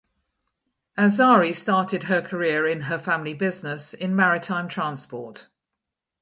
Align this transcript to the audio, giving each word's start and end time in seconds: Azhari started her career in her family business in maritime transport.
Azhari 0.97 1.53
started 1.55 2.05
her 2.09 2.23
career 2.23 2.65
in 2.67 2.81
her 2.89 2.97
family 2.97 3.35
business 3.35 3.93
in 3.93 4.15
maritime 4.15 4.67
transport. 4.67 5.45